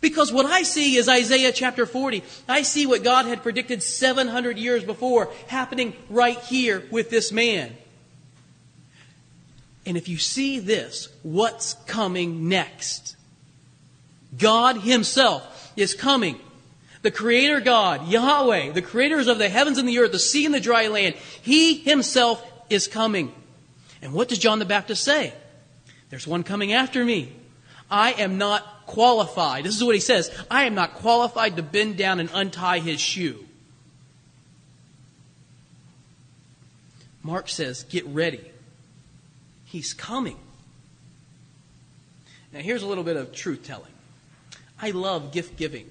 Because 0.00 0.32
what 0.32 0.46
I 0.46 0.62
see 0.62 0.96
is 0.96 1.08
Isaiah 1.08 1.52
chapter 1.52 1.84
40. 1.84 2.22
I 2.48 2.62
see 2.62 2.86
what 2.86 3.02
God 3.02 3.26
had 3.26 3.42
predicted 3.42 3.82
700 3.82 4.56
years 4.56 4.84
before 4.84 5.30
happening 5.48 5.94
right 6.08 6.38
here 6.38 6.84
with 6.90 7.10
this 7.10 7.30
man. 7.30 7.76
And 9.84 9.96
if 9.96 10.08
you 10.08 10.18
see 10.18 10.60
this, 10.60 11.08
what's 11.22 11.74
coming 11.86 12.48
next? 12.48 13.16
God 14.38 14.78
Himself 14.78 15.72
is 15.76 15.94
coming. 15.94 16.38
The 17.02 17.10
Creator 17.10 17.60
God, 17.60 18.08
Yahweh, 18.08 18.72
the 18.72 18.82
creators 18.82 19.28
of 19.28 19.38
the 19.38 19.48
heavens 19.48 19.78
and 19.78 19.88
the 19.88 19.98
earth, 19.98 20.12
the 20.12 20.18
sea 20.18 20.44
and 20.44 20.54
the 20.54 20.60
dry 20.60 20.88
land, 20.88 21.14
He 21.42 21.78
Himself 21.78 22.44
is 22.68 22.88
coming. 22.88 23.32
And 24.02 24.12
what 24.12 24.28
does 24.28 24.38
John 24.38 24.58
the 24.58 24.64
Baptist 24.64 25.04
say? 25.04 25.32
There's 26.10 26.26
one 26.26 26.42
coming 26.42 26.72
after 26.72 27.04
me. 27.04 27.32
I 27.90 28.12
am 28.12 28.38
not 28.38 28.86
qualified. 28.86 29.64
This 29.64 29.76
is 29.76 29.84
what 29.84 29.94
he 29.94 30.00
says. 30.00 30.30
I 30.50 30.64
am 30.64 30.74
not 30.74 30.94
qualified 30.94 31.56
to 31.56 31.62
bend 31.62 31.96
down 31.96 32.20
and 32.20 32.30
untie 32.32 32.78
his 32.78 33.00
shoe. 33.00 33.44
Mark 37.22 37.48
says, 37.48 37.82
get 37.84 38.06
ready. 38.06 38.44
He's 39.64 39.92
coming. 39.92 40.38
Now, 42.52 42.60
here's 42.60 42.84
a 42.84 42.86
little 42.86 43.02
bit 43.02 43.16
of 43.16 43.32
truth 43.32 43.64
telling. 43.64 43.92
I 44.80 44.90
love 44.90 45.32
gift 45.32 45.56
giving. 45.56 45.90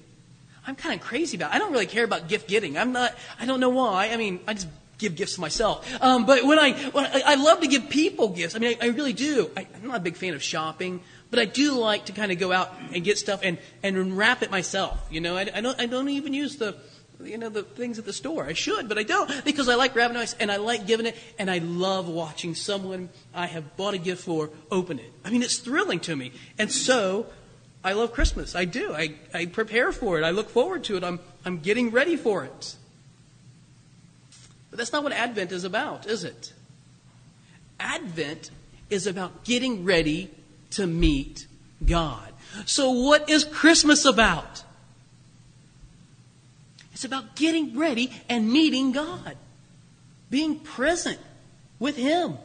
I'm 0.66 0.74
kind 0.74 0.98
of 0.98 1.06
crazy 1.06 1.36
about 1.36 1.52
it. 1.52 1.56
I 1.56 1.58
don't 1.58 1.72
really 1.72 1.86
care 1.86 2.04
about 2.04 2.28
gift 2.28 2.48
getting. 2.48 2.76
I'm 2.76 2.92
not, 2.92 3.14
I 3.38 3.46
don't 3.46 3.60
know 3.60 3.70
why. 3.70 4.10
I 4.10 4.16
mean, 4.16 4.40
I 4.48 4.54
just 4.54 4.68
give 4.98 5.14
gifts 5.14 5.38
myself. 5.38 5.88
Um, 6.02 6.26
but 6.26 6.44
when 6.44 6.58
I, 6.58 6.72
when 6.90 7.04
I, 7.04 7.22
I, 7.26 7.34
love 7.36 7.60
to 7.60 7.66
give 7.66 7.88
people 7.88 8.30
gifts. 8.30 8.56
I 8.56 8.58
mean, 8.58 8.76
I, 8.80 8.86
I 8.86 8.88
really 8.88 9.12
do. 9.12 9.50
I, 9.56 9.66
I'm 9.74 9.88
not 9.88 9.96
a 9.96 10.00
big 10.00 10.16
fan 10.16 10.34
of 10.34 10.42
shopping, 10.42 11.02
but 11.30 11.38
I 11.38 11.44
do 11.44 11.72
like 11.72 12.06
to 12.06 12.12
kind 12.12 12.32
of 12.32 12.38
go 12.38 12.50
out 12.52 12.74
and 12.92 13.04
get 13.04 13.18
stuff 13.18 13.40
and, 13.42 13.58
and 13.82 14.16
wrap 14.16 14.42
it 14.42 14.50
myself. 14.50 14.98
You 15.10 15.20
know, 15.20 15.36
I, 15.36 15.48
I 15.54 15.60
don't, 15.60 15.80
I 15.80 15.86
don't 15.86 16.08
even 16.08 16.32
use 16.32 16.56
the, 16.56 16.76
you 17.22 17.38
know, 17.38 17.48
the 17.48 17.62
things 17.62 17.98
at 17.98 18.04
the 18.04 18.12
store. 18.12 18.44
I 18.44 18.52
should, 18.54 18.88
but 18.88 18.98
I 18.98 19.02
don't 19.02 19.44
because 19.44 19.68
I 19.68 19.74
like 19.74 19.92
grabbing 19.92 20.16
it 20.16 20.34
and 20.40 20.50
I 20.50 20.56
like 20.56 20.86
giving 20.86 21.06
it 21.06 21.16
and 21.38 21.50
I 21.50 21.58
love 21.58 22.08
watching 22.08 22.54
someone 22.54 23.08
I 23.34 23.46
have 23.46 23.76
bought 23.76 23.94
a 23.94 23.98
gift 23.98 24.24
for 24.24 24.50
open 24.70 24.98
it. 24.98 25.12
I 25.24 25.30
mean, 25.30 25.42
it's 25.42 25.58
thrilling 25.58 26.00
to 26.00 26.16
me. 26.16 26.32
And 26.58 26.72
so 26.72 27.26
I 27.84 27.92
love 27.92 28.12
Christmas. 28.12 28.54
I 28.54 28.64
do. 28.64 28.92
I, 28.92 29.14
I 29.32 29.46
prepare 29.46 29.92
for 29.92 30.18
it. 30.18 30.24
I 30.24 30.30
look 30.30 30.50
forward 30.50 30.84
to 30.84 30.96
it. 30.96 31.04
I'm, 31.04 31.20
I'm 31.44 31.60
getting 31.60 31.90
ready 31.90 32.16
for 32.16 32.44
it. 32.44 32.74
But 34.70 34.78
that's 34.78 34.92
not 34.92 35.04
what 35.04 35.12
Advent 35.12 35.52
is 35.52 35.64
about, 35.64 36.06
is 36.06 36.24
it? 36.24 36.52
Advent 37.78 38.50
is 38.90 39.06
about 39.06 39.44
getting 39.44 39.84
ready 39.84 40.30
to 40.70 40.86
meet 40.86 41.46
God. 41.84 42.32
So, 42.64 42.90
what 42.90 43.28
is 43.28 43.44
Christmas 43.44 44.04
about? 44.04 44.64
It's 46.92 47.04
about 47.04 47.36
getting 47.36 47.78
ready 47.78 48.10
and 48.28 48.50
meeting 48.50 48.92
God, 48.92 49.36
being 50.30 50.58
present 50.58 51.18
with 51.78 51.96
Him. 51.96 52.38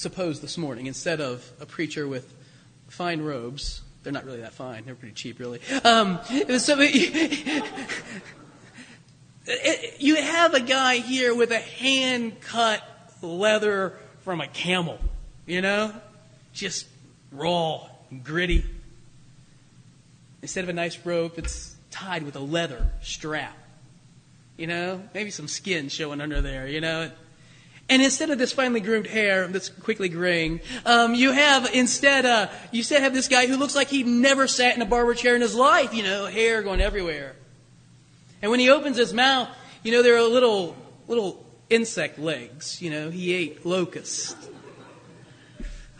Suppose 0.00 0.40
this 0.40 0.56
morning, 0.56 0.86
instead 0.86 1.20
of 1.20 1.46
a 1.60 1.66
preacher 1.66 2.08
with 2.08 2.32
fine 2.88 3.20
robes, 3.20 3.82
they're 4.02 4.14
not 4.14 4.24
really 4.24 4.40
that 4.40 4.54
fine, 4.54 4.86
they're 4.86 4.94
pretty 4.94 5.12
cheap, 5.12 5.38
really. 5.38 5.60
Um, 5.84 6.18
so, 6.56 6.80
you 9.98 10.16
have 10.16 10.54
a 10.54 10.60
guy 10.60 10.96
here 10.96 11.34
with 11.34 11.50
a 11.50 11.58
hand 11.58 12.40
cut 12.40 12.82
leather 13.20 13.92
from 14.20 14.40
a 14.40 14.46
camel, 14.46 14.98
you 15.44 15.60
know? 15.60 15.92
Just 16.54 16.86
raw 17.30 17.86
and 18.10 18.24
gritty. 18.24 18.64
Instead 20.40 20.64
of 20.64 20.70
a 20.70 20.72
nice 20.72 20.98
rope, 21.04 21.38
it's 21.38 21.76
tied 21.90 22.22
with 22.22 22.36
a 22.36 22.40
leather 22.40 22.86
strap. 23.02 23.54
You 24.56 24.66
know, 24.66 25.02
maybe 25.12 25.30
some 25.30 25.46
skin 25.46 25.90
showing 25.90 26.22
under 26.22 26.40
there, 26.40 26.66
you 26.66 26.80
know. 26.80 27.10
And 27.90 28.00
instead 28.00 28.30
of 28.30 28.38
this 28.38 28.52
finely 28.52 28.78
groomed 28.78 29.08
hair 29.08 29.48
that's 29.48 29.68
quickly 29.68 30.08
graying, 30.08 30.60
um, 30.86 31.12
you 31.12 31.32
have 31.32 31.68
instead, 31.74 32.24
uh, 32.24 32.48
you 32.70 32.78
instead 32.78 33.02
have 33.02 33.12
this 33.12 33.26
guy 33.26 33.48
who 33.48 33.56
looks 33.56 33.74
like 33.74 33.88
he 33.88 34.04
never 34.04 34.46
sat 34.46 34.76
in 34.76 34.80
a 34.80 34.86
barber 34.86 35.12
chair 35.12 35.34
in 35.34 35.42
his 35.42 35.56
life, 35.56 35.92
you 35.92 36.04
know, 36.04 36.26
hair 36.26 36.62
going 36.62 36.80
everywhere. 36.80 37.34
And 38.40 38.50
when 38.52 38.60
he 38.60 38.70
opens 38.70 38.96
his 38.96 39.12
mouth, 39.12 39.48
you 39.82 39.90
know, 39.90 40.04
there 40.04 40.16
are 40.16 40.22
little, 40.22 40.76
little 41.08 41.44
insect 41.68 42.20
legs, 42.20 42.80
you 42.80 42.90
know, 42.90 43.10
he 43.10 43.34
ate 43.34 43.66
locusts. 43.66 44.36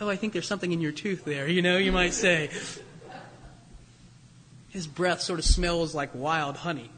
Oh, 0.00 0.09
I 0.09 0.14
think 0.14 0.32
there's 0.32 0.47
something 0.47 0.70
in 0.70 0.80
your 0.80 0.92
tooth 0.92 1.25
there, 1.25 1.49
you 1.49 1.61
know, 1.61 1.76
you 1.76 1.90
might 1.90 2.14
say. 2.14 2.50
His 4.68 4.87
breath 4.87 5.23
sort 5.23 5.40
of 5.40 5.44
smells 5.44 5.92
like 5.92 6.14
wild 6.14 6.56
honey. 6.56 6.90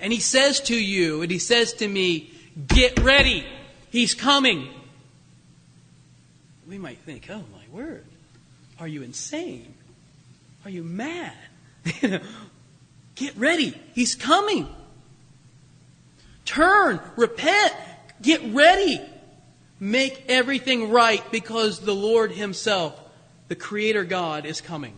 And 0.00 0.12
he 0.12 0.18
says 0.18 0.60
to 0.62 0.74
you, 0.74 1.22
and 1.22 1.30
he 1.30 1.38
says 1.38 1.72
to 1.74 1.86
me, 1.86 2.33
get 2.68 3.00
ready. 3.00 3.46
He's 3.90 4.14
coming. 4.14 4.68
We 6.68 6.78
might 6.78 6.98
think, 6.98 7.28
oh 7.30 7.44
my 7.52 7.64
word, 7.70 8.04
are 8.78 8.88
you 8.88 9.02
insane? 9.02 9.74
Are 10.64 10.70
you 10.70 10.82
mad? 10.82 11.34
get 13.14 13.36
ready. 13.36 13.78
He's 13.94 14.14
coming. 14.14 14.68
Turn, 16.44 17.00
repent, 17.16 17.72
get 18.22 18.42
ready. 18.54 19.00
Make 19.80 20.24
everything 20.28 20.90
right 20.90 21.22
because 21.30 21.80
the 21.80 21.94
Lord 21.94 22.32
Himself, 22.32 22.98
the 23.48 23.56
Creator 23.56 24.04
God, 24.04 24.46
is 24.46 24.60
coming. 24.60 24.94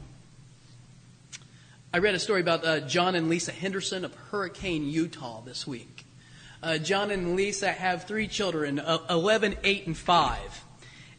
I 1.93 1.99
read 1.99 2.15
a 2.15 2.19
story 2.19 2.43
about 2.43 2.65
uh, 2.65 2.81
John 2.81 3.15
and 3.15 3.29
Lisa 3.29 3.53
Henderson 3.53 4.05
of 4.05 4.15
Hurricane, 4.31 4.87
Utah 4.87 5.41
this 5.41 5.67
week. 5.67 5.96
Uh, 6.63 6.79
John 6.79 7.11
and 7.11 7.37
Lisa 7.37 7.71
have 7.71 8.05
three 8.05 8.29
children, 8.29 8.79
uh, 8.79 8.99
11, 9.11 9.57
8, 9.63 9.87
and 9.87 9.97
5. 9.97 10.65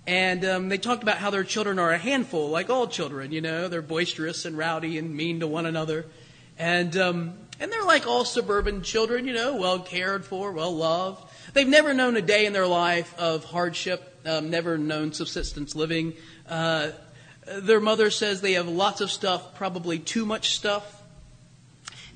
And 0.07 0.45
um, 0.45 0.69
they 0.69 0.77
talked 0.77 1.03
about 1.03 1.17
how 1.17 1.29
their 1.29 1.43
children 1.43 1.79
are 1.79 1.91
a 1.91 1.97
handful, 1.97 2.49
like 2.49 2.69
all 2.69 2.87
children, 2.87 3.31
you 3.31 3.41
know. 3.41 3.67
They're 3.67 3.81
boisterous 3.81 4.45
and 4.45 4.57
rowdy 4.57 4.97
and 4.97 5.15
mean 5.15 5.41
to 5.41 5.47
one 5.47 5.65
another. 5.65 6.05
And, 6.57 6.95
um, 6.97 7.33
and 7.59 7.71
they're 7.71 7.83
like 7.83 8.07
all 8.07 8.23
suburban 8.23 8.81
children, 8.83 9.27
you 9.27 9.33
know, 9.33 9.57
well 9.57 9.79
cared 9.79 10.25
for, 10.25 10.51
well 10.53 10.75
loved. 10.75 11.29
They've 11.53 11.67
never 11.67 11.93
known 11.93 12.15
a 12.15 12.21
day 12.21 12.45
in 12.45 12.53
their 12.53 12.67
life 12.67 13.13
of 13.19 13.43
hardship, 13.43 14.17
um, 14.25 14.49
never 14.49 14.77
known 14.77 15.11
subsistence 15.11 15.75
living. 15.75 16.13
Uh, 16.47 16.91
their 17.45 17.79
mother 17.79 18.09
says 18.09 18.41
they 18.41 18.53
have 18.53 18.67
lots 18.67 19.01
of 19.01 19.11
stuff, 19.11 19.55
probably 19.55 19.99
too 19.99 20.25
much 20.25 20.55
stuff. 20.55 20.96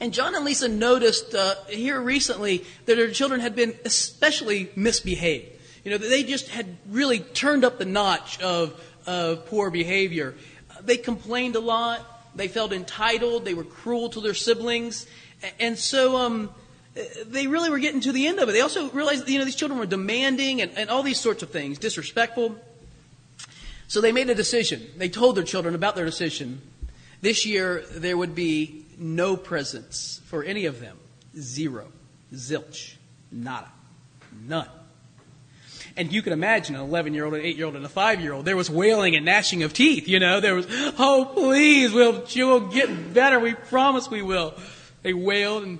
And 0.01 0.11
John 0.15 0.33
and 0.33 0.43
Lisa 0.43 0.67
noticed 0.67 1.35
uh, 1.35 1.53
here 1.69 2.01
recently 2.01 2.65
that 2.87 2.95
their 2.95 3.11
children 3.11 3.39
had 3.39 3.55
been 3.55 3.75
especially 3.85 4.71
misbehaved. 4.75 5.47
You 5.85 5.91
know, 5.91 5.99
they 5.99 6.23
just 6.23 6.49
had 6.49 6.65
really 6.89 7.19
turned 7.19 7.63
up 7.63 7.77
the 7.77 7.85
notch 7.85 8.41
of, 8.41 8.83
of 9.05 9.45
poor 9.45 9.69
behavior. 9.69 10.33
They 10.81 10.97
complained 10.97 11.55
a 11.55 11.59
lot. 11.59 11.99
They 12.35 12.47
felt 12.47 12.73
entitled. 12.73 13.45
They 13.45 13.53
were 13.53 13.63
cruel 13.63 14.09
to 14.09 14.21
their 14.21 14.33
siblings. 14.33 15.05
And 15.59 15.77
so 15.77 16.17
um, 16.17 16.49
they 17.27 17.45
really 17.45 17.69
were 17.69 17.79
getting 17.79 18.01
to 18.01 18.11
the 18.11 18.25
end 18.25 18.39
of 18.39 18.49
it. 18.49 18.53
They 18.53 18.61
also 18.61 18.89
realized, 18.89 19.29
you 19.29 19.37
know, 19.37 19.45
these 19.45 19.55
children 19.55 19.79
were 19.79 19.85
demanding 19.85 20.63
and, 20.63 20.71
and 20.75 20.89
all 20.89 21.03
these 21.03 21.19
sorts 21.19 21.43
of 21.43 21.51
things, 21.51 21.77
disrespectful. 21.77 22.55
So 23.87 24.01
they 24.01 24.11
made 24.11 24.31
a 24.31 24.35
decision. 24.35 24.81
They 24.97 25.09
told 25.09 25.37
their 25.37 25.43
children 25.43 25.75
about 25.75 25.95
their 25.95 26.05
decision. 26.05 26.63
This 27.21 27.45
year, 27.45 27.83
there 27.91 28.17
would 28.17 28.33
be 28.33 28.80
no 28.97 29.35
presents 29.35 30.21
for 30.25 30.43
any 30.43 30.65
of 30.65 30.79
them. 30.79 30.97
Zero. 31.37 31.87
Zilch. 32.33 32.95
Nada. 33.31 33.69
None. 34.47 34.67
And 35.97 36.11
you 36.11 36.21
can 36.21 36.31
imagine 36.31 36.75
an 36.75 36.81
11 36.81 37.13
year 37.13 37.25
old, 37.25 37.33
an 37.33 37.41
8 37.41 37.57
year 37.57 37.65
old, 37.65 37.75
and 37.75 37.85
a 37.85 37.89
5 37.89 38.21
year 38.21 38.33
old. 38.33 38.45
There 38.45 38.55
was 38.55 38.69
wailing 38.69 39.15
and 39.15 39.25
gnashing 39.25 39.63
of 39.63 39.73
teeth, 39.73 40.07
you 40.07 40.19
know. 40.19 40.39
There 40.39 40.55
was, 40.55 40.65
oh, 40.97 41.31
please, 41.33 41.91
we'll, 41.91 42.23
we'll 42.35 42.67
get 42.67 43.13
better. 43.13 43.39
We 43.39 43.53
promise 43.53 44.09
we 44.09 44.21
will. 44.21 44.53
They 45.01 45.13
wailed, 45.13 45.63
and 45.63 45.79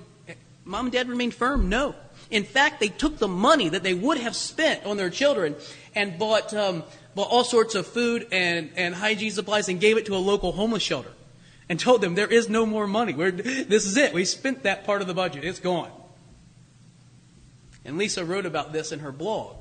mom 0.64 0.86
and 0.86 0.92
dad 0.92 1.08
remained 1.08 1.34
firm. 1.34 1.68
No. 1.68 1.94
In 2.30 2.44
fact, 2.44 2.80
they 2.80 2.88
took 2.88 3.18
the 3.18 3.28
money 3.28 3.68
that 3.68 3.82
they 3.82 3.94
would 3.94 4.18
have 4.18 4.36
spent 4.36 4.84
on 4.84 4.96
their 4.96 5.10
children 5.10 5.54
and 5.94 6.18
bought, 6.18 6.52
um, 6.54 6.82
bought 7.14 7.28
all 7.28 7.44
sorts 7.44 7.74
of 7.74 7.86
food 7.86 8.26
and, 8.32 8.70
and 8.76 8.94
hygiene 8.94 9.30
supplies 9.30 9.68
and 9.68 9.80
gave 9.80 9.96
it 9.96 10.06
to 10.06 10.14
a 10.14 10.18
local 10.18 10.52
homeless 10.52 10.82
shelter 10.82 11.10
and 11.72 11.80
told 11.80 12.02
them 12.02 12.14
there 12.14 12.30
is 12.30 12.50
no 12.50 12.66
more 12.66 12.86
money. 12.86 13.14
We're, 13.14 13.30
this 13.30 13.86
is 13.86 13.96
it. 13.96 14.12
We 14.12 14.26
spent 14.26 14.64
that 14.64 14.84
part 14.84 15.00
of 15.00 15.08
the 15.08 15.14
budget. 15.14 15.42
It's 15.42 15.58
gone. 15.58 15.90
And 17.82 17.96
Lisa 17.96 18.26
wrote 18.26 18.44
about 18.44 18.74
this 18.74 18.92
in 18.92 18.98
her 18.98 19.10
blog. 19.10 19.56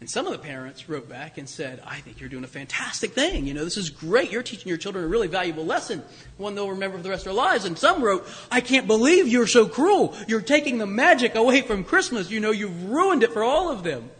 And 0.00 0.10
some 0.10 0.26
of 0.26 0.32
the 0.32 0.40
parents 0.40 0.88
wrote 0.88 1.08
back 1.08 1.38
and 1.38 1.48
said, 1.48 1.80
I 1.86 2.00
think 2.00 2.18
you're 2.18 2.28
doing 2.28 2.42
a 2.42 2.48
fantastic 2.48 3.12
thing. 3.12 3.46
You 3.46 3.54
know, 3.54 3.62
this 3.62 3.76
is 3.76 3.88
great. 3.88 4.32
You're 4.32 4.42
teaching 4.42 4.68
your 4.68 4.78
children 4.78 5.04
a 5.04 5.06
really 5.06 5.28
valuable 5.28 5.64
lesson, 5.64 6.02
one 6.38 6.56
they'll 6.56 6.70
remember 6.70 6.96
for 6.96 7.04
the 7.04 7.10
rest 7.10 7.20
of 7.20 7.26
their 7.26 7.34
lives. 7.34 7.66
And 7.66 7.78
some 7.78 8.02
wrote, 8.02 8.26
I 8.50 8.60
can't 8.60 8.88
believe 8.88 9.28
you're 9.28 9.46
so 9.46 9.68
cruel. 9.68 10.16
You're 10.26 10.40
taking 10.40 10.78
the 10.78 10.88
magic 10.88 11.36
away 11.36 11.60
from 11.60 11.84
Christmas. 11.84 12.32
You 12.32 12.40
know, 12.40 12.50
you've 12.50 12.86
ruined 12.86 13.22
it 13.22 13.32
for 13.32 13.44
all 13.44 13.70
of 13.70 13.84
them. 13.84 14.10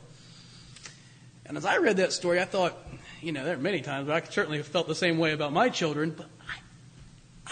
And 1.46 1.56
as 1.56 1.64
I 1.64 1.78
read 1.78 1.96
that 1.96 2.12
story, 2.12 2.40
I 2.40 2.44
thought, 2.44 2.78
you 3.20 3.32
know, 3.32 3.44
there 3.44 3.56
are 3.56 3.58
many 3.58 3.80
times 3.80 4.08
I 4.08 4.22
certainly 4.22 4.58
have 4.58 4.68
felt 4.68 4.86
the 4.86 4.94
same 4.94 5.18
way 5.18 5.32
about 5.32 5.52
my 5.52 5.68
children, 5.68 6.14
but 6.16 6.28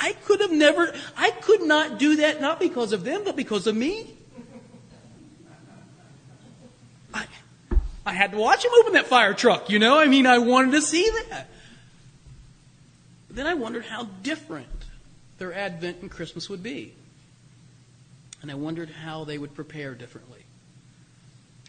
I, 0.00 0.12
could 0.24 0.40
have 0.40 0.52
never, 0.52 0.92
I 1.16 1.30
could 1.30 1.62
not 1.62 1.98
do 1.98 2.16
that, 2.16 2.40
not 2.40 2.60
because 2.60 2.92
of 2.92 3.04
them, 3.04 3.22
but 3.24 3.36
because 3.36 3.66
of 3.66 3.76
me. 3.76 4.14
I, 7.12 7.26
I 8.06 8.12
had 8.12 8.32
to 8.32 8.38
watch 8.38 8.64
him 8.64 8.70
open 8.80 8.92
that 8.94 9.06
fire 9.06 9.34
truck, 9.34 9.70
you 9.70 9.78
know? 9.78 9.98
I 9.98 10.06
mean, 10.06 10.26
I 10.26 10.38
wanted 10.38 10.72
to 10.72 10.82
see 10.82 11.08
that. 11.28 11.48
But 13.28 13.36
then 13.36 13.46
I 13.46 13.54
wondered 13.54 13.84
how 13.84 14.04
different 14.22 14.68
their 15.38 15.52
Advent 15.52 16.02
and 16.02 16.10
Christmas 16.10 16.48
would 16.48 16.62
be. 16.62 16.94
And 18.42 18.50
I 18.50 18.54
wondered 18.54 18.90
how 18.90 19.24
they 19.24 19.38
would 19.38 19.54
prepare 19.54 19.94
differently. 19.94 20.44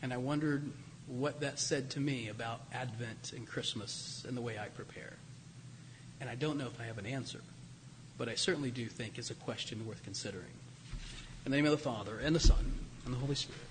And 0.01 0.13
I 0.13 0.17
wondered 0.17 0.69
what 1.07 1.41
that 1.41 1.59
said 1.59 1.89
to 1.91 2.00
me 2.00 2.29
about 2.29 2.62
Advent 2.71 3.33
and 3.36 3.48
Christmas 3.48 4.24
and 4.27 4.38
the 4.38 4.41
way 4.41 4.57
I 4.59 4.67
prepare. 4.67 5.13
And 6.21 6.29
I 6.29 6.36
don't 6.36 6.57
know 6.57 6.67
if 6.67 6.79
I 6.79 6.83
have 6.83 6.98
an 6.98 7.05
answer, 7.05 7.41
but 8.19 8.27
I 8.27 8.35
certainly 8.35 8.69
do 8.69 8.85
think 8.85 9.17
it's 9.17 9.31
a 9.31 9.35
question 9.35 9.88
worth 9.88 10.03
considering. 10.03 10.51
In 11.45 11.51
the 11.51 11.57
name 11.57 11.65
of 11.65 11.71
the 11.71 11.77
Father, 11.77 12.19
and 12.19 12.35
the 12.35 12.39
Son, 12.39 12.73
and 13.05 13.13
the 13.13 13.17
Holy 13.17 13.33
Spirit. 13.33 13.68